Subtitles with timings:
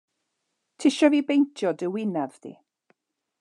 [0.79, 2.53] Tisio fi beintio dy winadd di?